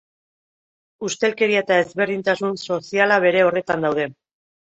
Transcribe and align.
Ustelkeria 1.07 1.61
eta 1.65 1.77
ezberdintasun 1.81 2.59
soziala 2.63 3.19
bere 3.27 3.45
horretan 3.51 3.87
daude. 3.89 4.09